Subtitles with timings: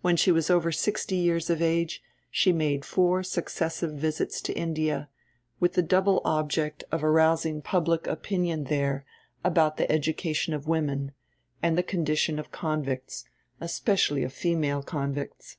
[0.00, 5.08] When she was over sixty years of age she made four successive visits to India,
[5.58, 9.04] with the double object of arousing public opinion there
[9.42, 11.14] about the education of women,
[11.64, 13.24] and the condition of convicts,
[13.60, 15.56] especially of female convicts.